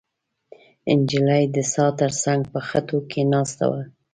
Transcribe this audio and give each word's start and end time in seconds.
نجلۍ 0.99 1.43
د 1.55 1.57
څا 1.71 1.85
تر 1.99 2.11
څنګ 2.23 2.41
په 2.53 2.59
خټو 2.67 2.99
کې 3.09 3.21
ناسته 3.33 3.65
وه. 3.71 3.81